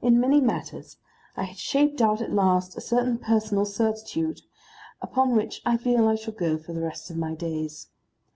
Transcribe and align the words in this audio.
In 0.00 0.20
many 0.20 0.40
matters 0.40 0.98
I 1.36 1.42
had 1.42 1.56
shaped 1.58 2.00
out 2.00 2.20
at 2.20 2.30
last 2.32 2.76
a 2.76 2.80
certain 2.80 3.18
personal 3.18 3.64
certitude, 3.64 4.42
upon 5.02 5.34
which 5.34 5.62
I 5.66 5.76
feel 5.76 6.06
I 6.06 6.14
shall 6.14 6.34
go 6.34 6.58
for 6.58 6.72
the 6.72 6.80
rest 6.84 7.10
of 7.10 7.16
my 7.16 7.34
days. 7.34 7.88